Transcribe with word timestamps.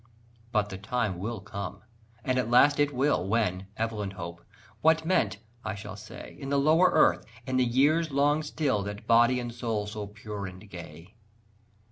But 0.51 0.69
the 0.69 0.79
time 0.79 1.19
will 1.19 1.41
come, 1.41 1.83
at 2.25 2.49
last 2.49 2.79
it 2.79 2.91
will, 2.91 3.23
When, 3.27 3.67
Evelyn 3.77 4.09
Hope, 4.09 4.43
what 4.81 5.05
meant, 5.05 5.37
I 5.63 5.75
shall 5.75 5.95
say, 5.95 6.35
In 6.39 6.49
the 6.49 6.57
lower 6.57 6.89
earth, 6.89 7.23
in 7.45 7.57
the 7.57 7.63
years 7.63 8.09
long 8.09 8.41
still, 8.41 8.81
That 8.81 9.05
body 9.05 9.39
and 9.39 9.53
soul 9.53 9.85
so 9.85 10.07
pure 10.07 10.47
and 10.47 10.67
gay? 10.67 11.13